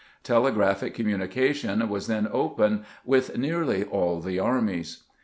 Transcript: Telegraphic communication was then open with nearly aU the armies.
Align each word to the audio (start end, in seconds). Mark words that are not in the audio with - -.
Telegraphic 0.23 0.95
communication 0.95 1.87
was 1.87 2.07
then 2.07 2.27
open 2.31 2.83
with 3.05 3.37
nearly 3.37 3.83
aU 3.85 4.19
the 4.19 4.39
armies. 4.39 5.03